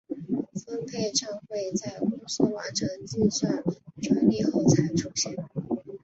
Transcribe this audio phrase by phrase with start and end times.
[0.65, 3.63] 分配帐会在公司完成计算
[4.01, 5.35] 纯利后才出现。